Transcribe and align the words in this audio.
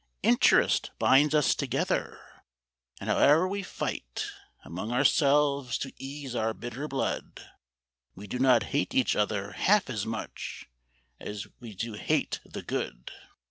Interest 0.23 0.89
Binds 0.97 1.35
us 1.35 1.53
together, 1.53 2.19
and 2.99 3.07
howe'er 3.07 3.47
we 3.47 3.61
fight 3.61 4.31
Among 4.65 4.91
ourselves 4.91 5.77
to 5.77 5.93
ease 5.97 6.33
our 6.35 6.55
bitter 6.55 6.87
blood, 6.87 7.45
We 8.15 8.25
do 8.25 8.39
not 8.39 8.63
hate 8.73 8.95
each 8.95 9.15
other 9.15 9.51
half 9.51 9.91
as 9.91 10.07
much 10.07 10.65
As 11.19 11.45
we 11.59 11.75
do 11.75 11.93
hate 11.93 12.39
the 12.43 12.63
good. 12.63 13.11